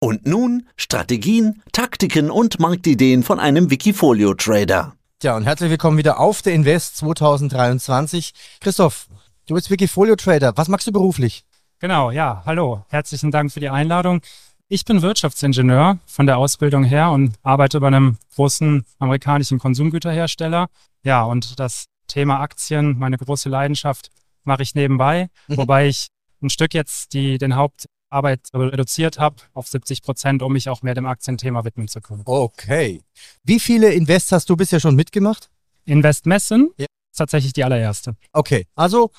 Und 0.00 0.26
nun 0.26 0.68
Strategien, 0.76 1.60
Taktiken 1.72 2.30
und 2.30 2.60
Marktideen 2.60 3.24
von 3.24 3.40
einem 3.40 3.68
Wikifolio-Trader. 3.68 4.94
Ja, 5.24 5.36
und 5.36 5.42
herzlich 5.42 5.70
willkommen 5.70 5.98
wieder 5.98 6.20
auf 6.20 6.40
der 6.40 6.54
Invest 6.54 6.98
2023. 6.98 8.32
Christoph, 8.60 9.08
du 9.46 9.54
bist 9.54 9.72
Wikifolio-Trader. 9.72 10.52
Was 10.56 10.68
machst 10.68 10.86
du 10.86 10.92
beruflich? 10.92 11.44
Genau, 11.80 12.12
ja, 12.12 12.44
hallo. 12.46 12.84
Herzlichen 12.90 13.32
Dank 13.32 13.50
für 13.50 13.58
die 13.58 13.70
Einladung. 13.70 14.20
Ich 14.68 14.84
bin 14.84 15.02
Wirtschaftsingenieur 15.02 15.98
von 16.06 16.26
der 16.26 16.38
Ausbildung 16.38 16.84
her 16.84 17.10
und 17.10 17.34
arbeite 17.42 17.80
bei 17.80 17.88
einem 17.88 18.18
großen 18.36 18.84
amerikanischen 19.00 19.58
Konsumgüterhersteller. 19.58 20.68
Ja, 21.02 21.24
und 21.24 21.58
das 21.58 21.86
Thema 22.06 22.38
Aktien, 22.38 23.00
meine 23.00 23.18
große 23.18 23.48
Leidenschaft, 23.48 24.10
mache 24.44 24.62
ich 24.62 24.76
nebenbei, 24.76 25.28
mhm. 25.48 25.56
wobei 25.56 25.88
ich 25.88 26.06
ein 26.40 26.50
Stück 26.50 26.72
jetzt 26.72 27.14
die, 27.14 27.38
den 27.38 27.56
Haupt, 27.56 27.86
Arbeit 28.10 28.48
reduziert 28.54 29.18
habe 29.18 29.36
auf 29.54 29.68
70 29.68 30.02
Prozent, 30.02 30.42
um 30.42 30.52
mich 30.52 30.68
auch 30.68 30.82
mehr 30.82 30.94
dem 30.94 31.06
Aktienthema 31.06 31.64
widmen 31.64 31.88
zu 31.88 32.00
können. 32.00 32.22
Okay. 32.24 33.02
Wie 33.44 33.60
viele 33.60 33.92
Invests 33.92 34.32
hast 34.32 34.48
du 34.50 34.56
bisher 34.56 34.80
schon 34.80 34.94
mitgemacht? 34.94 35.50
Investmessen 35.84 36.70
ja. 36.76 36.86
ist 36.86 37.18
tatsächlich 37.18 37.52
die 37.52 37.64
allererste. 37.64 38.16
Okay, 38.32 38.66
also 38.74 39.10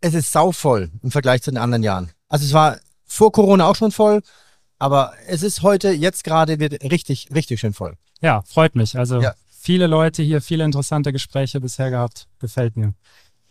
es 0.00 0.14
ist 0.14 0.32
sauvoll 0.32 0.90
im 1.02 1.10
Vergleich 1.10 1.42
zu 1.42 1.50
den 1.50 1.58
anderen 1.58 1.82
Jahren. 1.82 2.10
Also 2.28 2.44
es 2.44 2.52
war 2.52 2.78
vor 3.04 3.32
Corona 3.32 3.66
auch 3.66 3.76
schon 3.76 3.92
voll, 3.92 4.22
aber 4.78 5.12
es 5.26 5.42
ist 5.42 5.62
heute, 5.62 5.90
jetzt 5.90 6.24
gerade 6.24 6.60
wird 6.60 6.82
richtig, 6.84 7.28
richtig 7.34 7.60
schön 7.60 7.72
voll. 7.72 7.94
Ja, 8.20 8.42
freut 8.42 8.74
mich. 8.74 8.98
Also 8.98 9.20
ja. 9.20 9.34
viele 9.48 9.86
Leute 9.86 10.22
hier, 10.22 10.40
viele 10.40 10.64
interessante 10.64 11.12
Gespräche 11.12 11.60
bisher 11.60 11.90
gehabt. 11.90 12.28
Gefällt 12.38 12.76
mir. 12.76 12.94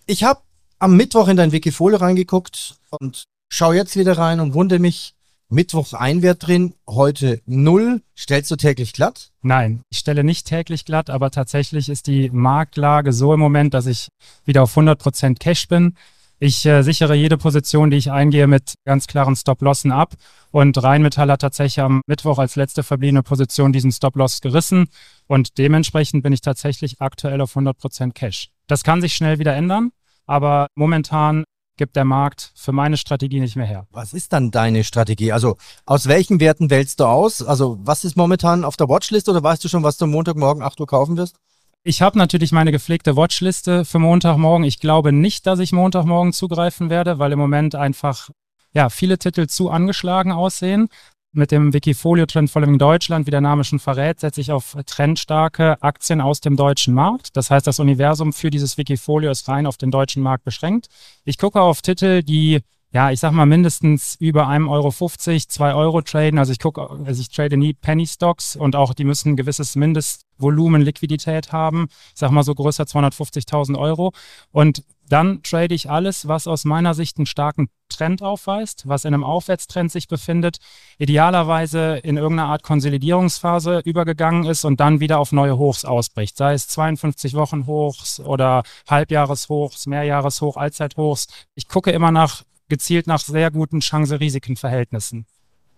Ich 0.06 0.23
habe 0.23 0.42
am 0.80 0.95
Mittwoch 0.95 1.28
in 1.28 1.38
dein 1.38 1.52
Wikifolio 1.52 1.98
reingeguckt 1.98 2.78
und 2.90 3.26
schau 3.50 3.74
jetzt 3.74 3.96
wieder 3.96 4.18
rein 4.18 4.40
und 4.40 4.54
wundere 4.54 4.80
mich, 4.80 5.14
Mittwoch 5.50 5.94
ein 5.94 6.22
Wert 6.24 6.46
drin, 6.46 6.74
heute 6.88 7.42
null. 7.46 8.02
Stellst 8.18 8.52
du 8.52 8.58
täglich 8.58 8.92
glatt? 8.92 9.32
Nein, 9.42 9.82
ich 9.90 10.00
stelle 10.00 10.26
nicht 10.26 10.46
täglich 10.46 10.84
glatt, 10.84 11.09
aber 11.09 11.31
tatsächlich 11.31 11.88
ist 11.88 12.08
die 12.08 12.30
Marktlage 12.30 13.14
so 13.14 13.34
im 13.34 13.40
Moment, 13.40 13.73
dass 13.73 13.86
ich 13.86 14.09
wieder 14.44 14.64
auf 14.64 14.75
100% 14.75 15.40
Cash 15.40 15.70
bin. 15.70 15.95
Ich 16.40 16.66
äh, 16.66 16.84
sichere 16.84 17.16
jede 17.16 17.38
Position, 17.38 17.90
die 17.90 17.98
ich 17.98 18.12
eingehe, 18.12 18.45
mit 18.45 18.75
ganz 18.86 19.08
klaren 19.08 19.36
Stop-Lossen 19.36 19.92
ab. 19.92 20.16
Und 20.52 20.81
Rheinmetall 20.84 21.31
hat 21.31 21.42
tatsächlich 21.42 21.80
am 21.80 22.02
Mittwoch 22.08 22.38
als 22.38 22.58
letzte 22.58 22.84
verbliebene 22.84 23.23
Position 23.23 23.72
diesen 23.72 23.92
Stop-Loss 23.92 24.42
gerissen. 24.42 24.88
Und 25.28 25.58
dementsprechend 25.58 26.23
bin 26.23 26.34
ich 26.34 26.42
tatsächlich 26.42 27.02
aktuell 27.02 27.42
auf 27.42 27.56
100% 27.56 28.12
Cash. 28.12 28.50
Das 28.68 28.84
kann 28.84 29.02
sich 29.02 29.16
schnell 29.16 29.40
wieder 29.40 29.56
ändern, 29.56 29.92
aber 30.25 30.68
momentan 30.75 31.45
gibt 31.78 31.95
der 31.95 32.06
Markt 32.06 32.52
für 32.56 32.72
meine 32.72 32.97
Strategie 32.97 33.39
nicht 33.39 33.56
mehr 33.56 33.66
her. 33.66 33.88
Was 33.92 34.14
ist 34.14 34.33
dann 34.33 34.52
deine 34.52 34.83
Strategie? 34.83 35.31
Also 35.31 35.58
aus 35.86 36.08
welchen 36.08 36.39
Werten 36.39 36.69
wählst 36.69 37.00
du 37.00 37.06
aus? 37.06 37.42
Also 37.42 37.78
was 37.81 38.03
ist 38.03 38.17
momentan 38.17 38.66
auf 38.66 38.78
der 38.78 38.89
Watchlist 38.89 39.30
oder 39.30 39.42
weißt 39.42 39.64
du 39.64 39.69
schon, 39.69 39.84
was 39.84 39.97
du 39.97 40.08
Montagmorgen 40.08 40.64
8 40.64 40.80
Uhr 40.80 40.88
kaufen 40.88 41.17
wirst? 41.17 41.36
Ich 41.84 42.02
habe 42.02 42.17
natürlich 42.17 42.52
meine 42.52 42.72
gepflegte 42.72 43.16
Watchliste 43.16 43.86
für 43.86 44.00
Montagmorgen. 44.00 44.66
Ich 44.66 44.80
glaube 44.80 45.14
nicht, 45.14 45.47
dass 45.47 45.59
ich 45.59 45.72
Montagmorgen 45.72 46.34
zugreifen 46.34 46.89
werde, 46.89 47.19
weil 47.19 47.31
im 47.31 47.39
Moment 47.39 47.75
einfach 47.75 48.30
ja, 48.73 48.89
viele 48.89 49.17
Titel 49.17 49.47
zu 49.47 49.69
angeschlagen 49.69 50.31
aussehen 50.31 50.89
mit 51.38 51.52
dem 51.52 51.74
Wikifolio 51.74 52.26
Trend 52.26 52.50
Following 52.50 52.78
Deutschland, 52.78 53.28
wie 53.28 53.32
der 53.32 53.42
Name 53.42 53.64
schon 53.64 53.80
verrät, 53.80 54.20
setze 54.20 54.42
ich 54.42 54.52
auf 54.52 54.76
trendstarke 54.86 55.82
Aktien 55.82 56.20
aus 56.20 56.42
dem 56.42 56.58
deutschen 56.58 56.94
Markt. 56.94 57.38
Das 57.38 57.50
heißt, 57.52 57.66
das 57.66 57.80
Universum 57.80 58.34
für 58.34 58.50
dieses 58.50 58.78
Wikifolio 58.78 59.32
ist 59.32 59.48
rein 59.48 59.66
auf 59.66 59.78
den 59.78 59.92
deutschen 59.92 60.24
Markt 60.24 60.44
beschränkt. 60.44 60.88
Ich 61.24 61.38
gucke 61.38 61.62
auf 61.62 61.82
Titel, 61.82 62.24
die 62.24 62.62
ja, 62.92 63.12
ich 63.12 63.20
sag 63.20 63.32
mal 63.32 63.46
mindestens 63.46 64.16
über 64.20 64.48
1,50 64.48 64.70
Euro, 64.70 65.42
2 65.48 65.74
Euro 65.74 66.02
traden. 66.02 66.40
Also 66.40 66.54
ich 66.54 66.60
gucke, 66.60 66.90
also 66.90 67.22
ich 67.22 67.30
trade 67.30 67.58
nie 67.58 67.74
Penny 67.74 68.08
Stocks 68.08 68.56
und 68.56 68.76
auch 68.76 68.94
die 68.94 69.04
müssen 69.04 69.32
ein 69.32 69.36
gewisses 69.36 69.76
Mindestvolumen 69.76 70.82
Liquidität 70.82 71.52
haben. 71.52 71.88
Ich 72.14 72.20
sag 72.20 72.32
mal 72.32 72.44
so 72.44 72.56
größer 72.56 72.86
250.000 72.86 73.78
Euro. 73.78 74.14
Und 74.52 74.84
dann 75.09 75.44
trade 75.44 75.76
ich 75.76 75.90
alles, 75.90 76.28
was 76.28 76.47
aus 76.47 76.64
meiner 76.64 76.94
Sicht 76.94 77.18
einen 77.18 77.26
starken 77.26 77.68
Trend 77.97 78.22
aufweist, 78.22 78.88
was 78.88 79.06
in 79.06 79.13
einem 79.13 79.24
Aufwärtstrend 79.24 79.91
sich 79.91 80.08
befindet, 80.08 80.58
idealerweise 80.97 81.97
in 81.97 82.18
irgendeiner 82.18 82.50
Art 82.50 82.63
Konsolidierungsphase 82.63 83.81
übergegangen 83.85 84.46
ist 84.46 84.66
und 84.66 84.80
dann 84.80 85.00
wieder 85.00 85.19
auf 85.19 85.31
neue 85.31 85.58
Hochs 85.58 85.85
ausbricht, 85.85 86.38
sei 86.38 86.53
es 86.53 86.68
52 86.68 87.34
Wochen 87.34 87.66
Hochs 87.66 88.19
oder 88.19 88.63
Halbjahreshochs, 88.88 89.88
Mehrjahreshoch, 89.88 90.58
Allzeithochs. 90.58 91.28
Ich 91.56 91.68
gucke 91.68 91.91
immer 91.91 92.12
nach 92.12 92.44
gezielt 92.69 93.08
nach 93.08 93.22
sehr 93.22 93.50
guten 93.52 93.80
Chance-Risiken-Verhältnissen. 93.80 95.25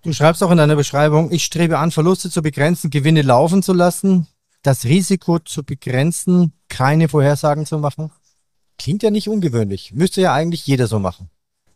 Du 0.01 0.13
schreibst 0.13 0.41
auch 0.43 0.51
in 0.51 0.57
deiner 0.57 0.75
Beschreibung, 0.75 1.31
ich 1.31 1.43
strebe 1.43 1.77
an, 1.77 1.91
Verluste 1.91 2.29
zu 2.29 2.41
begrenzen, 2.41 2.89
Gewinne 2.89 3.21
laufen 3.21 3.61
zu 3.61 3.73
lassen, 3.73 4.27
das 4.63 4.85
Risiko 4.85 5.39
zu 5.39 5.63
begrenzen, 5.63 6.53
keine 6.69 7.09
Vorhersagen 7.09 7.65
zu 7.65 7.79
machen. 7.79 8.11
Klingt 8.77 9.03
ja 9.03 9.11
nicht 9.11 9.27
ungewöhnlich. 9.27 9.91
Müsste 9.93 10.21
ja 10.21 10.33
eigentlich 10.33 10.65
jeder 10.65 10.87
so 10.87 10.99
machen. 10.99 11.29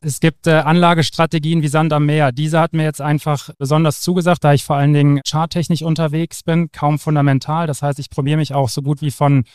Es 0.05 0.19
gibt 0.19 0.47
äh, 0.47 0.51
Anlagestrategien 0.51 1.61
wie 1.61 1.69
Sand 1.69 1.93
am 1.93 2.05
Meer. 2.05 2.33
Diese 2.33 2.59
hat 2.59 2.73
mir 2.73 2.83
jetzt 2.83 2.99
einfach 2.99 3.51
besonders 3.57 4.01
zugesagt, 4.01 4.43
da 4.43 4.53
ich 4.53 4.65
vor 4.65 4.75
allen 4.75 4.91
Dingen 4.91 5.21
charttechnisch 5.25 5.81
unterwegs 5.81 6.43
bin, 6.43 6.73
kaum 6.73 6.99
fundamental. 6.99 7.67
Das 7.67 7.81
heißt, 7.81 7.99
ich 7.99 8.09
probiere 8.09 8.35
mich 8.35 8.53
auch 8.53 8.67
so 8.67 8.81
gut 8.81 9.01
wie 9.01 9.11
von 9.11 9.45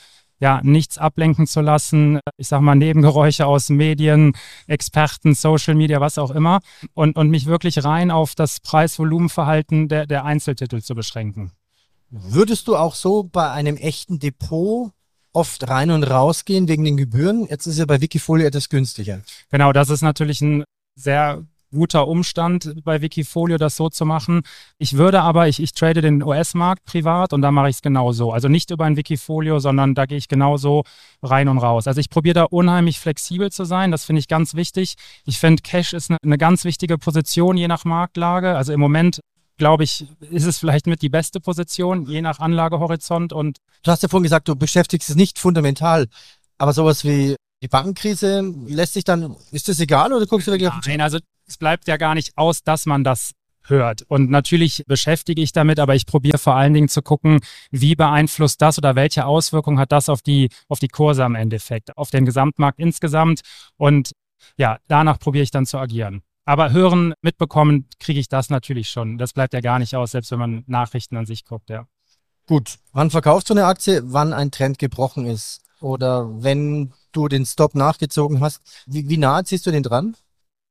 ja, 0.40 0.60
nichts 0.62 0.96
ablenken 0.96 1.46
zu 1.46 1.60
lassen. 1.60 2.20
Ich 2.38 2.48
sag 2.48 2.62
mal, 2.62 2.76
Nebengeräusche 2.76 3.44
aus 3.44 3.68
Medien, 3.68 4.32
Experten, 4.66 5.34
Social 5.34 5.74
Media, 5.74 6.00
was 6.00 6.16
auch 6.16 6.30
immer. 6.30 6.60
Und, 6.94 7.16
und 7.16 7.28
mich 7.28 7.44
wirklich 7.44 7.84
rein 7.84 8.10
auf 8.10 8.34
das 8.34 8.60
Preis-Volumen-Verhalten 8.60 9.88
der, 9.88 10.06
der 10.06 10.24
Einzeltitel 10.24 10.80
zu 10.80 10.94
beschränken. 10.94 11.52
Würdest 12.08 12.68
du 12.68 12.76
auch 12.76 12.94
so 12.94 13.22
bei 13.22 13.50
einem 13.50 13.76
echten 13.76 14.18
Depot 14.18 14.92
oft 15.38 15.68
rein 15.68 15.92
und 15.92 16.02
raus 16.02 16.44
gehen 16.44 16.66
wegen 16.66 16.84
den 16.84 16.96
Gebühren? 16.96 17.46
Jetzt 17.48 17.66
ist 17.66 17.78
ja 17.78 17.86
bei 17.86 18.00
Wikifolio 18.00 18.46
etwas 18.46 18.68
günstiger. 18.68 19.20
Genau, 19.50 19.72
das 19.72 19.88
ist 19.88 20.02
natürlich 20.02 20.40
ein 20.40 20.64
sehr 20.96 21.44
guter 21.70 22.08
Umstand 22.08 22.82
bei 22.82 23.02
Wikifolio, 23.02 23.56
das 23.56 23.76
so 23.76 23.88
zu 23.88 24.04
machen. 24.04 24.42
Ich 24.78 24.96
würde 24.96 25.20
aber, 25.20 25.46
ich, 25.46 25.62
ich 25.62 25.72
trade 25.72 26.00
den 26.00 26.22
US-Markt 26.24 26.84
privat 26.84 27.32
und 27.32 27.42
da 27.42 27.52
mache 27.52 27.68
ich 27.68 27.76
es 27.76 27.82
genauso. 27.82 28.32
Also 28.32 28.48
nicht 28.48 28.70
über 28.70 28.84
ein 28.84 28.96
Wikifolio, 28.96 29.60
sondern 29.60 29.94
da 29.94 30.06
gehe 30.06 30.18
ich 30.18 30.26
genauso 30.26 30.82
rein 31.22 31.46
und 31.46 31.58
raus. 31.58 31.86
Also 31.86 32.00
ich 32.00 32.10
probiere 32.10 32.34
da 32.34 32.44
unheimlich 32.44 32.98
flexibel 32.98 33.52
zu 33.52 33.64
sein. 33.64 33.92
Das 33.92 34.04
finde 34.04 34.20
ich 34.20 34.28
ganz 34.28 34.54
wichtig. 34.54 34.94
Ich 35.24 35.38
finde, 35.38 35.62
Cash 35.62 35.92
ist 35.92 36.10
eine, 36.10 36.18
eine 36.24 36.38
ganz 36.38 36.64
wichtige 36.64 36.98
Position, 36.98 37.56
je 37.56 37.68
nach 37.68 37.84
Marktlage. 37.84 38.56
Also 38.56 38.72
im 38.72 38.80
Moment 38.80 39.20
glaube 39.58 39.84
ich, 39.84 40.06
ist 40.30 40.46
es 40.46 40.58
vielleicht 40.58 40.86
mit 40.86 41.02
die 41.02 41.08
beste 41.08 41.40
Position, 41.40 42.06
je 42.06 42.22
nach 42.22 42.38
Anlagehorizont. 42.38 43.32
Und 43.32 43.58
du 43.82 43.90
hast 43.90 44.02
ja 44.02 44.08
vorhin 44.08 44.22
gesagt, 44.24 44.48
du 44.48 44.56
beschäftigst 44.56 45.10
es 45.10 45.16
nicht 45.16 45.38
fundamental, 45.38 46.06
aber 46.56 46.72
sowas 46.72 47.04
wie 47.04 47.36
die 47.62 47.68
Bankenkrise 47.68 48.54
lässt 48.66 48.94
sich 48.94 49.04
dann, 49.04 49.36
ist 49.50 49.68
das 49.68 49.80
egal 49.80 50.12
oder 50.12 50.26
guckst 50.26 50.46
du 50.46 50.52
wirklich 50.52 50.68
auf 50.68 50.78
Nein, 50.86 51.00
also 51.00 51.18
es 51.46 51.56
bleibt 51.56 51.88
ja 51.88 51.96
gar 51.96 52.14
nicht 52.14 52.32
aus, 52.36 52.62
dass 52.62 52.86
man 52.86 53.04
das 53.04 53.32
hört. 53.64 54.02
Und 54.02 54.30
natürlich 54.30 54.84
beschäftige 54.86 55.42
ich 55.42 55.52
damit, 55.52 55.78
aber 55.80 55.94
ich 55.94 56.06
probiere 56.06 56.38
vor 56.38 56.54
allen 56.54 56.72
Dingen 56.72 56.88
zu 56.88 57.02
gucken, 57.02 57.40
wie 57.70 57.94
beeinflusst 57.94 58.62
das 58.62 58.78
oder 58.78 58.94
welche 58.94 59.26
Auswirkungen 59.26 59.78
hat 59.78 59.92
das 59.92 60.08
auf 60.08 60.22
die, 60.22 60.50
auf 60.68 60.78
die 60.78 60.88
Kurse 60.88 61.24
am 61.24 61.34
Endeffekt, 61.34 61.96
auf 61.96 62.10
den 62.10 62.24
Gesamtmarkt 62.24 62.78
insgesamt. 62.78 63.40
Und 63.76 64.12
ja, 64.56 64.78
danach 64.88 65.18
probiere 65.18 65.42
ich 65.42 65.50
dann 65.50 65.66
zu 65.66 65.78
agieren. 65.78 66.22
Aber 66.48 66.72
hören, 66.72 67.12
mitbekommen, 67.20 67.90
kriege 68.00 68.18
ich 68.18 68.30
das 68.30 68.48
natürlich 68.48 68.88
schon. 68.88 69.18
Das 69.18 69.34
bleibt 69.34 69.52
ja 69.52 69.60
gar 69.60 69.78
nicht 69.78 69.94
aus, 69.94 70.12
selbst 70.12 70.30
wenn 70.30 70.38
man 70.38 70.64
Nachrichten 70.66 71.18
an 71.18 71.26
sich 71.26 71.44
guckt, 71.44 71.68
ja. 71.68 71.86
Gut. 72.46 72.78
Wann 72.92 73.10
verkaufst 73.10 73.50
du 73.50 73.52
eine 73.52 73.66
Aktie? 73.66 74.00
Wann 74.06 74.32
ein 74.32 74.50
Trend 74.50 74.78
gebrochen 74.78 75.26
ist? 75.26 75.60
Oder 75.82 76.42
wenn 76.42 76.94
du 77.12 77.28
den 77.28 77.44
Stop 77.44 77.74
nachgezogen 77.74 78.40
hast, 78.40 78.62
wie, 78.86 79.10
wie 79.10 79.18
nah 79.18 79.44
ziehst 79.44 79.66
du 79.66 79.70
den 79.70 79.82
dran? 79.82 80.16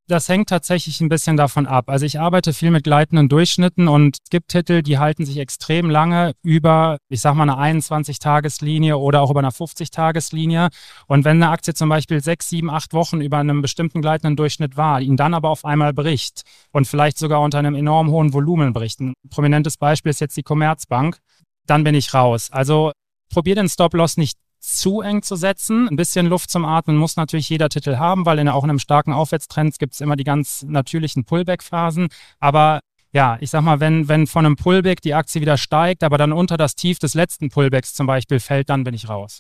Das 0.09 0.29
hängt 0.29 0.47
tatsächlich 0.47 1.01
ein 1.01 1.09
bisschen 1.09 1.35
davon 1.35 1.68
ab. 1.68 1.90
Also 1.90 2.06
ich 2.06 2.18
arbeite 2.18 2.53
viel 2.53 2.72
mit 2.72 2.85
gleitenden 2.85 3.28
Durchschnitten 3.28 3.90
und 3.90 4.19
es 4.23 4.29
gibt 4.29 4.47
Titel, 4.47 4.81
die 4.81 4.99
halten 4.99 5.26
sich 5.26 5.37
extrem 5.37 5.90
lange 5.90 6.31
über, 6.43 6.97
ich 7.09 7.20
sag 7.20 7.35
mal, 7.35 7.49
eine 7.49 7.81
21-Tageslinie 7.81 8.96
oder 8.97 9.22
auch 9.22 9.31
über 9.31 9.41
eine 9.41 9.49
50-Tageslinie. 9.49 10.70
Und 11.08 11.26
wenn 11.26 11.43
eine 11.43 11.52
Aktie 11.52 11.73
zum 11.73 11.90
Beispiel 11.90 12.23
sechs, 12.23 12.47
sieben, 12.47 12.70
acht 12.70 12.93
Wochen 12.93 13.20
über 13.20 13.37
einem 13.40 13.61
bestimmten 13.61 14.02
gleitenden 14.02 14.37
Durchschnitt 14.37 14.78
war, 14.78 15.02
ihn 15.02 15.17
dann 15.17 15.34
aber 15.34 15.49
auf 15.49 15.66
einmal 15.66 15.91
bricht 15.93 16.43
und 16.72 16.87
vielleicht 16.87 17.17
sogar 17.17 17.41
unter 17.41 17.59
einem 17.59 17.76
enorm 17.76 18.09
hohen 18.09 18.31
Volumen 18.31 18.72
bricht. 18.72 19.02
Ein 19.02 19.14
prominentes 19.29 19.76
Beispiel 19.76 20.11
ist 20.11 20.22
jetzt 20.22 20.37
die 20.37 20.43
Commerzbank. 20.43 21.17
Dann 21.66 21.84
bin 21.84 21.96
ich 21.96 22.14
raus. 22.14 22.49
Also 22.49 22.93
probier 23.29 23.55
den 23.55 23.67
Stop-Loss 23.67 24.16
nicht 24.16 24.37
zu 24.59 25.01
eng 25.01 25.21
zu 25.21 25.35
setzen. 25.35 25.87
Ein 25.89 25.95
bisschen 25.95 26.27
Luft 26.27 26.49
zum 26.49 26.65
Atmen 26.65 26.97
muss 26.97 27.15
natürlich 27.15 27.49
jeder 27.49 27.69
Titel 27.69 27.97
haben, 27.97 28.25
weil 28.25 28.39
in 28.39 28.49
auch 28.49 28.63
in 28.63 28.69
einem 28.69 28.79
starken 28.79 29.13
Aufwärtstrend 29.13 29.79
gibt 29.79 29.93
es 29.93 30.01
immer 30.01 30.15
die 30.15 30.23
ganz 30.23 30.63
natürlichen 30.67 31.25
Pullback-Phasen. 31.25 32.07
Aber 32.39 32.79
ja, 33.13 33.37
ich 33.39 33.49
sag 33.49 33.61
mal, 33.61 33.79
wenn, 33.79 34.07
wenn 34.07 34.27
von 34.27 34.45
einem 34.45 34.55
Pullback 34.55 35.01
die 35.01 35.13
Aktie 35.13 35.41
wieder 35.41 35.57
steigt, 35.57 36.03
aber 36.03 36.17
dann 36.17 36.33
unter 36.33 36.57
das 36.57 36.75
Tief 36.75 36.99
des 36.99 37.13
letzten 37.13 37.49
Pullbacks 37.49 37.93
zum 37.93 38.07
Beispiel 38.07 38.39
fällt, 38.39 38.69
dann 38.69 38.83
bin 38.83 38.93
ich 38.93 39.09
raus. 39.09 39.39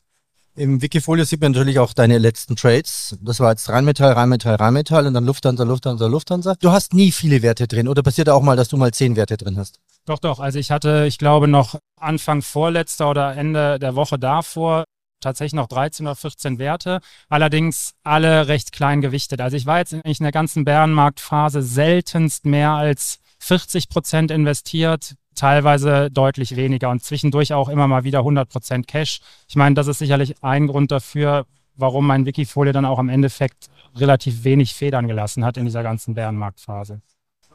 Im 0.55 0.81
Wikifolio 0.81 1.23
sieht 1.23 1.39
man 1.39 1.51
natürlich 1.51 1.77
auch 1.77 1.93
deine 1.93 2.17
letzten 2.17 2.55
Trades. 2.55 3.15
Das 3.21 3.39
war 3.39 3.51
jetzt 3.51 3.69
Rheinmetall, 3.69 4.13
Rheinmetall, 4.13 4.55
Rheinmetall 4.55 5.05
und 5.05 5.13
dann 5.13 5.25
Lufthansa, 5.25 5.63
Lufthansa, 5.63 6.07
Lufthansa. 6.07 6.55
Du 6.59 6.71
hast 6.71 6.95
nie 6.95 7.11
viele 7.11 7.43
Werte 7.43 7.67
drin 7.67 7.87
oder 7.87 8.01
passiert 8.01 8.27
auch 8.29 8.41
mal, 8.41 8.55
dass 8.55 8.69
du 8.69 8.77
mal 8.77 8.91
zehn 8.91 9.15
Werte 9.15 9.37
drin 9.37 9.57
hast? 9.57 9.79
Doch, 10.05 10.17
doch. 10.17 10.39
Also 10.39 10.57
ich 10.57 10.71
hatte, 10.71 11.05
ich 11.07 11.19
glaube, 11.19 11.47
noch 11.47 11.75
Anfang 11.99 12.41
vorletzter 12.41 13.11
oder 13.11 13.35
Ende 13.35 13.77
der 13.77 13.95
Woche 13.95 14.17
davor 14.17 14.85
tatsächlich 15.19 15.53
noch 15.53 15.67
13 15.67 16.05
oder 16.05 16.15
14 16.15 16.59
Werte, 16.59 16.99
allerdings 17.29 17.93
alle 18.03 18.47
recht 18.47 18.71
klein 18.71 19.01
gewichtet. 19.01 19.41
Also 19.41 19.57
ich 19.57 19.65
war 19.65 19.79
jetzt 19.79 19.93
eigentlich 19.93 20.19
in 20.19 20.25
der 20.25 20.31
ganzen 20.31 20.65
Bärenmarktphase 20.65 21.61
seltenst 21.61 22.45
mehr 22.45 22.71
als 22.71 23.19
40 23.39 23.89
Prozent 23.89 24.31
investiert, 24.31 25.15
teilweise 25.35 26.09
deutlich 26.11 26.55
weniger 26.55 26.89
und 26.89 27.03
zwischendurch 27.03 27.53
auch 27.53 27.69
immer 27.69 27.87
mal 27.87 28.03
wieder 28.03 28.19
100 28.19 28.49
Prozent 28.49 28.87
Cash. 28.87 29.19
Ich 29.47 29.55
meine, 29.55 29.75
das 29.75 29.87
ist 29.87 29.99
sicherlich 29.99 30.43
ein 30.43 30.67
Grund 30.67 30.91
dafür, 30.91 31.45
warum 31.75 32.07
mein 32.07 32.25
Wikifolio 32.25 32.73
dann 32.73 32.85
auch 32.85 32.99
im 32.99 33.09
Endeffekt 33.09 33.67
relativ 33.95 34.43
wenig 34.43 34.73
Federn 34.73 35.07
gelassen 35.07 35.45
hat 35.45 35.57
in 35.57 35.65
dieser 35.65 35.83
ganzen 35.83 36.15
Bärenmarktphase. 36.15 37.01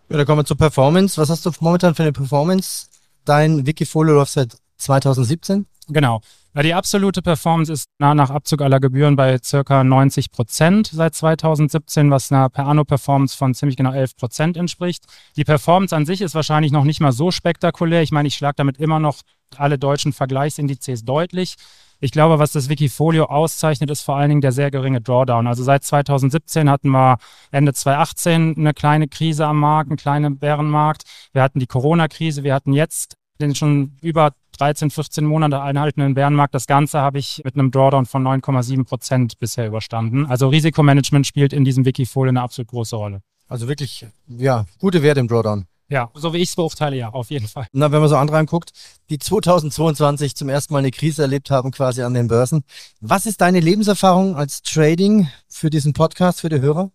Ja, 0.08 0.16
dann 0.16 0.26
kommen 0.26 0.40
wir 0.40 0.44
zur 0.44 0.56
Performance. 0.56 1.20
Was 1.20 1.30
hast 1.30 1.44
du 1.44 1.50
momentan 1.60 1.94
für 1.94 2.02
eine 2.02 2.12
Performance? 2.12 2.86
Dein 3.24 3.66
Wikifolio 3.66 4.14
läuft 4.14 4.32
seit 4.32 4.56
2017? 4.78 5.66
Genau. 5.88 6.20
Die 6.54 6.74
absolute 6.74 7.22
Performance 7.22 7.72
ist 7.72 7.88
nach 7.98 8.30
Abzug 8.30 8.60
aller 8.60 8.78
Gebühren 8.78 9.16
bei 9.16 9.38
circa 9.42 9.82
90 9.82 10.30
Prozent 10.30 10.90
seit 10.92 11.14
2017, 11.14 12.10
was 12.10 12.30
einer 12.30 12.50
per 12.50 12.66
Anno 12.66 12.84
Performance 12.84 13.36
von 13.36 13.54
ziemlich 13.54 13.76
genau 13.76 13.92
11 13.92 14.16
Prozent 14.16 14.56
entspricht. 14.56 15.04
Die 15.36 15.44
Performance 15.44 15.96
an 15.96 16.06
sich 16.06 16.20
ist 16.20 16.34
wahrscheinlich 16.34 16.70
noch 16.70 16.84
nicht 16.84 17.00
mal 17.00 17.12
so 17.12 17.30
spektakulär. 17.30 18.02
Ich 18.02 18.12
meine, 18.12 18.28
ich 18.28 18.34
schlage 18.34 18.56
damit 18.56 18.78
immer 18.78 19.00
noch 19.00 19.22
alle 19.56 19.78
deutschen 19.78 20.12
Vergleichsindizes 20.12 21.04
deutlich. 21.04 21.56
Ich 22.00 22.10
glaube, 22.10 22.38
was 22.38 22.52
das 22.52 22.68
Wikifolio 22.68 23.26
auszeichnet, 23.26 23.88
ist 23.90 24.02
vor 24.02 24.16
allen 24.16 24.28
Dingen 24.28 24.40
der 24.40 24.52
sehr 24.52 24.70
geringe 24.70 25.00
Drawdown. 25.00 25.46
Also 25.46 25.62
seit 25.62 25.84
2017 25.84 26.68
hatten 26.68 26.90
wir 26.90 27.16
Ende 27.50 27.72
2018 27.72 28.56
eine 28.58 28.74
kleine 28.74 29.08
Krise 29.08 29.46
am 29.46 29.60
Markt, 29.60 29.88
einen 29.90 29.96
kleinen 29.96 30.38
Bärenmarkt. 30.38 31.04
Wir 31.32 31.42
hatten 31.42 31.60
die 31.60 31.66
Corona-Krise, 31.66 32.42
wir 32.42 32.54
hatten 32.54 32.72
jetzt 32.72 33.16
den 33.42 33.54
schon 33.54 33.92
über 34.00 34.32
13, 34.58 34.90
14 34.90 35.24
Monate 35.24 35.60
einhaltenden 35.60 36.14
Bärenmarkt. 36.14 36.54
Das 36.54 36.66
Ganze 36.66 37.00
habe 37.00 37.18
ich 37.18 37.42
mit 37.44 37.54
einem 37.54 37.70
Drawdown 37.70 38.06
von 38.06 38.22
9,7 38.22 38.84
Prozent 38.84 39.38
bisher 39.38 39.66
überstanden. 39.66 40.26
Also 40.26 40.48
Risikomanagement 40.48 41.26
spielt 41.26 41.52
in 41.52 41.64
diesem 41.64 41.84
Wikifolio 41.84 42.30
eine 42.30 42.42
absolut 42.42 42.68
große 42.68 42.96
Rolle. 42.96 43.22
Also 43.48 43.68
wirklich, 43.68 44.06
ja, 44.28 44.64
gute 44.78 45.02
Werte 45.02 45.20
im 45.20 45.28
Drawdown. 45.28 45.66
Ja, 45.88 46.10
so 46.14 46.32
wie 46.32 46.38
ich 46.38 46.48
es 46.48 46.56
beurteile, 46.56 46.96
ja, 46.96 47.10
auf 47.10 47.30
jeden 47.30 47.46
Fall. 47.48 47.66
Na, 47.72 47.92
wenn 47.92 48.00
man 48.00 48.08
so 48.08 48.16
andere 48.16 48.38
anguckt, 48.38 48.70
die 49.10 49.18
2022 49.18 50.34
zum 50.34 50.48
ersten 50.48 50.72
Mal 50.72 50.78
eine 50.78 50.90
Krise 50.90 51.20
erlebt 51.20 51.50
haben, 51.50 51.70
quasi 51.70 52.02
an 52.02 52.14
den 52.14 52.28
Börsen. 52.28 52.64
Was 53.02 53.26
ist 53.26 53.42
deine 53.42 53.60
Lebenserfahrung 53.60 54.34
als 54.34 54.62
Trading 54.62 55.28
für 55.48 55.68
diesen 55.68 55.92
Podcast, 55.92 56.40
für 56.40 56.48
die 56.48 56.62
Hörer? 56.62 56.90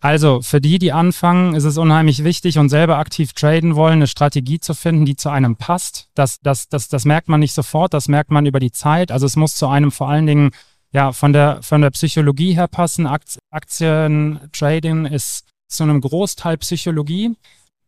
Also 0.00 0.40
für 0.40 0.62
die, 0.62 0.78
die 0.78 0.92
anfangen, 0.92 1.54
ist 1.54 1.64
es 1.64 1.76
unheimlich 1.76 2.24
wichtig 2.24 2.58
und 2.58 2.70
selber 2.70 2.96
aktiv 2.96 3.34
traden 3.34 3.76
wollen, 3.76 3.94
eine 3.94 4.06
Strategie 4.06 4.58
zu 4.58 4.72
finden, 4.72 5.04
die 5.04 5.14
zu 5.14 5.28
einem 5.28 5.56
passt. 5.56 6.08
Das, 6.14 6.40
das, 6.40 6.68
das, 6.68 6.88
das 6.88 7.04
merkt 7.04 7.28
man 7.28 7.40
nicht 7.40 7.52
sofort, 7.52 7.92
das 7.92 8.08
merkt 8.08 8.30
man 8.30 8.46
über 8.46 8.60
die 8.60 8.72
Zeit. 8.72 9.12
Also 9.12 9.26
es 9.26 9.36
muss 9.36 9.56
zu 9.56 9.68
einem 9.68 9.92
vor 9.92 10.08
allen 10.08 10.26
Dingen 10.26 10.50
ja 10.90 11.12
von 11.12 11.34
der, 11.34 11.62
von 11.62 11.82
der 11.82 11.90
Psychologie 11.90 12.54
her 12.54 12.66
passen. 12.66 13.06
Aktien, 13.50 14.40
Trading 14.52 15.04
ist 15.04 15.46
zu 15.68 15.82
einem 15.82 16.00
Großteil 16.00 16.56
Psychologie. 16.56 17.36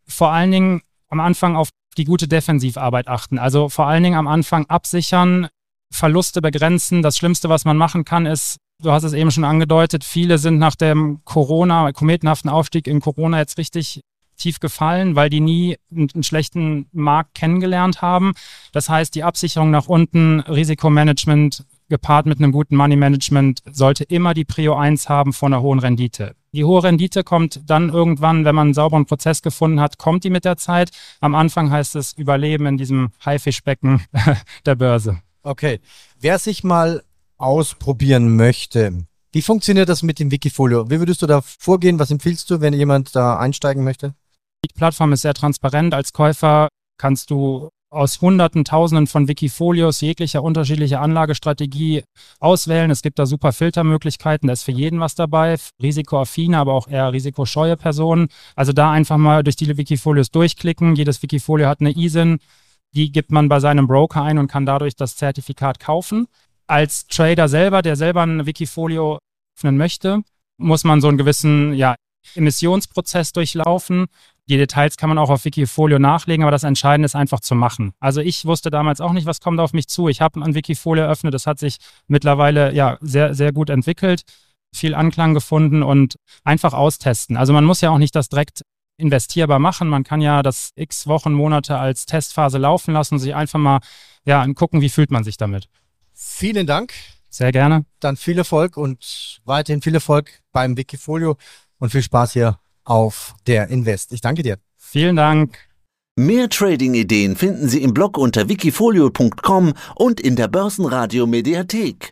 Vor 0.07 0.33
allen 0.33 0.51
Dingen 0.51 0.83
am 1.09 1.21
Anfang 1.21 1.57
auf 1.57 1.71
die 1.97 2.05
gute 2.05 2.29
Defensivarbeit 2.29 3.09
achten. 3.09 3.39
Also 3.39 3.71
vor 3.71 3.87
allen 3.87 4.03
Dingen 4.03 4.17
am 4.17 4.29
Anfang 4.29 4.67
absichern, 4.67 5.49
Verluste 5.93 6.43
begrenzen. 6.43 7.03
Das 7.03 7.17
Schlimmste, 7.17 7.49
was 7.49 7.65
man 7.65 7.77
machen 7.77 8.05
kann, 8.05 8.27
ist 8.27 8.57
du 8.83 8.93
hast 8.93 9.05
es 9.05 9.13
eben 9.13 9.31
schon 9.31 9.45
angedeutet, 9.45 10.05
viele 10.05 10.39
sind 10.39 10.59
nach 10.59 10.75
dem 10.75 11.21
Corona, 11.25 11.93
kometenhaften 11.93 12.51
Aufstieg 12.51 12.87
in 12.87 13.01
Corona 13.01 13.39
jetzt 13.39 13.59
richtig 13.59 14.03
tief 14.37 14.61
gefallen, 14.61 15.15
weil 15.15 15.31
die 15.31 15.41
nie 15.41 15.77
einen 15.91 16.23
schlechten 16.23 16.87
Markt 16.93 17.35
kennengelernt 17.35 18.03
haben. 18.03 18.33
Das 18.73 18.89
heißt, 18.89 19.15
die 19.15 19.25
Absicherung 19.25 19.71
nach 19.71 19.87
unten, 19.87 20.41
Risikomanagement 20.41 21.65
gepaart 21.89 22.27
mit 22.27 22.39
einem 22.39 22.53
guten 22.53 22.75
Money 22.75 22.97
Management 22.97 23.61
sollte 23.71 24.05
immer 24.05 24.35
die 24.35 24.47
Prio 24.47 24.75
1 24.75 25.09
haben 25.09 25.33
vor 25.33 25.49
einer 25.49 25.61
hohen 25.61 25.79
Rendite. 25.79 26.35
Die 26.53 26.65
hohe 26.65 26.83
Rendite 26.83 27.23
kommt 27.23 27.61
dann 27.67 27.91
irgendwann, 27.91 28.45
wenn 28.45 28.55
man 28.55 28.69
einen 28.69 28.75
sauberen 28.75 29.07
Prozess 29.07 29.43
gefunden 29.43 29.81
hat, 29.81 29.99
kommt 29.99 30.25
die 30.25 30.31
mit 30.31 30.45
der 30.45 30.57
Zeit. 30.57 30.91
Am 31.21 31.35
Anfang 31.35 31.71
heißt 31.71 31.95
es 31.97 32.15
Überleben 32.15 32.67
in 32.67 32.79
diesem 32.79 33.11
Haifischbecken 33.25 34.03
der 34.67 34.75
Börse. 34.75 35.21
Okay. 35.43 35.81
Wer 36.19 36.39
sich 36.39 36.65
mal 36.65 37.03
ausprobieren 37.43 38.37
möchte. 38.37 39.05
Wie 39.33 39.43
funktioniert 39.43 39.89
das 39.89 40.03
mit 40.03 40.19
dem 40.19 40.31
Wikifolio? 40.31 40.91
Wie 40.91 40.99
würdest 40.99 41.23
du 41.23 41.27
da 41.27 41.41
vorgehen? 41.41 41.99
Was 41.99 42.11
empfiehlst 42.11 42.51
du, 42.51 42.61
wenn 42.61 42.73
jemand 42.73 43.17
da 43.17 43.39
einsteigen 43.39 43.83
möchte? 43.83 44.15
Die 44.65 44.73
Plattform 44.75 45.13
ist 45.13 45.23
sehr 45.23 45.35
transparent. 45.35 45.93
Als 45.95 46.13
Käufer 46.13 46.69
kannst 46.99 47.31
du 47.31 47.71
aus 47.91 48.21
Hunderten, 48.21 48.65
Tausenden 48.65 49.07
von 49.07 49.29
Wikifolios 49.29 50.01
jeglicher 50.01 50.43
unterschiedlicher 50.43 51.01
Anlagestrategie 51.01 52.05
auswählen. 52.41 52.91
Es 52.91 53.03
gibt 53.03 53.19
da 53.19 53.27
super 53.27 53.53
Filtermöglichkeiten. 53.53 54.47
Da 54.47 54.53
ist 54.53 54.63
für 54.63 54.73
jeden 54.73 55.01
was 55.01 55.15
dabei. 55.15 55.57
Risikoaffine, 55.83 56.57
aber 56.57 56.75
auch 56.75 56.89
eher 56.89 57.13
risikoscheue 57.13 57.77
Personen. 57.77 58.29
Also 58.55 58.73
da 58.73 58.93
einfach 58.93 59.19
mal 59.19 59.43
durch 59.43 59.57
die 59.57 59.77
Wikifolios 59.77 60.31
durchklicken. 60.31 60.95
Jedes 60.95 61.23
Wikifolio 61.23 61.67
hat 61.67 61.81
eine 61.81 61.97
ISIN. 61.97 62.39
Die 62.95 63.11
gibt 63.11 63.31
man 63.31 63.49
bei 63.49 63.59
seinem 63.59 63.89
Broker 63.89 64.23
ein 64.23 64.39
und 64.39 64.49
kann 64.49 64.67
dadurch 64.67 64.95
das 64.95 65.17
Zertifikat 65.17 65.81
kaufen 65.81 66.29
als 66.73 67.07
Trader 67.07 67.49
selber, 67.49 67.83
der 67.83 67.97
selber 67.97 68.23
ein 68.23 68.47
Wikifolio 68.47 69.19
öffnen 69.57 69.77
möchte, 69.77 70.23
muss 70.57 70.85
man 70.85 71.03
so 71.03 71.09
einen 71.09 71.19
gewissen 71.19 71.75
ja, 71.75 71.95
Emissionsprozess 72.35 73.33
durchlaufen. 73.33 74.07
Die 74.49 74.57
Details 74.57 74.97
kann 74.97 75.11
man 75.11 75.19
auch 75.19 75.29
auf 75.29 75.45
Wikifolio 75.45 75.99
nachlegen, 75.99 76.43
aber 76.43 76.51
das 76.51 76.65
Entscheidende 76.65 77.05
ist 77.05 77.15
einfach 77.15 77.41
zu 77.41 77.55
machen. 77.55 77.93
Also 78.01 78.23
ich 78.23 78.47
wusste 78.47 78.71
damals 78.71 79.03
auch 79.03 79.13
nicht, 79.13 79.27
was 79.27 79.41
kommt 79.41 79.61
auf 79.61 79.75
mich 79.75 79.87
zu. 79.87 80.09
Ich 80.09 80.23
habe 80.23 80.43
ein 80.43 80.55
Wikifolio 80.55 81.05
eröffnet, 81.05 81.35
das 81.35 81.47
hat 81.47 81.59
sich 81.59 81.77
mittlerweile 82.09 82.73
ja 82.73 82.97
sehr, 83.03 83.35
sehr 83.35 83.53
gut 83.53 83.69
entwickelt, 83.69 84.23
viel 84.75 84.95
Anklang 84.95 85.35
gefunden 85.35 85.83
und 85.83 86.17
einfach 86.43 86.73
austesten. 86.73 87.37
Also 87.37 87.53
man 87.53 87.67
muss 87.67 87.83
ja 87.83 87.91
auch 87.91 87.99
nicht 87.99 88.17
das 88.17 88.31
direkt 88.31 88.63
investierbar 88.97 89.59
machen. 89.59 89.89
Man 89.89 90.05
kann 90.05 90.23
ja 90.23 90.43
das 90.43 90.71
x 90.75 91.07
Wochen, 91.07 91.35
Monate 91.35 91.77
als 91.77 92.07
Testphase 92.07 92.57
laufen 92.57 92.95
lassen 92.95 93.17
und 93.17 93.21
sich 93.21 93.35
einfach 93.35 93.59
mal 93.59 93.81
ja, 94.25 94.47
gucken, 94.55 94.81
wie 94.81 94.89
fühlt 94.89 95.11
man 95.11 95.23
sich 95.23 95.37
damit. 95.37 95.69
Vielen 96.25 96.67
Dank. 96.67 96.93
Sehr 97.29 97.51
gerne. 97.51 97.85
Dann 97.99 98.17
viel 98.17 98.39
Erfolg 98.39 98.77
und 98.77 99.41
weiterhin 99.45 99.83
viel 99.83 99.95
Erfolg 99.95 100.41
beim 100.53 100.77
Wikifolio 100.77 101.37
und 101.79 101.91
viel 101.91 102.03
Spaß 102.03 102.35
hier 102.35 102.59
auf 102.85 103.35
der 103.47 103.69
Invest. 103.69 104.13
Ich 104.13 104.21
danke 104.21 104.43
dir. 104.43 104.59
Vielen 104.77 105.17
Dank. 105.17 105.59
Mehr 106.15 106.49
Trading-Ideen 106.49 107.37
finden 107.37 107.69
Sie 107.69 107.83
im 107.83 107.95
Blog 107.95 108.19
unter 108.19 108.49
wikifolio.com 108.49 109.73
und 109.97 110.21
in 110.21 110.37
der 110.37 110.49
Börsenradio 110.49 111.27
Mediathek. 111.27 112.11